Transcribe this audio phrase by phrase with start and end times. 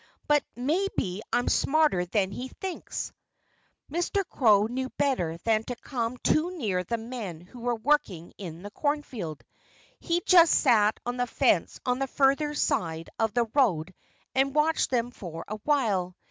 [0.27, 3.13] But maybe I'm smarter than he thinks!"
[3.91, 4.27] Mr.
[4.27, 8.71] Crow knew better than to come too near the men who were working in the
[8.71, 9.43] cornfield.
[9.99, 13.93] He just sat on the fence on the further side of the road
[14.33, 16.15] and watched them for a while.